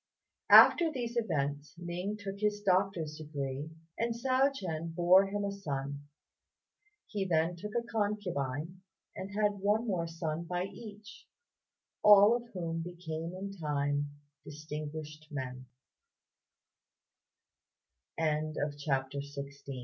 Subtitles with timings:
[0.49, 3.69] After these events Ning took his doctor's degree
[3.99, 6.05] and Hsiao ch'ien bore him a son.
[7.05, 8.81] He then took a concubine,
[9.15, 11.27] and had one more son by each,
[12.01, 14.09] all of whom became in time
[14.43, 15.67] distinguished men.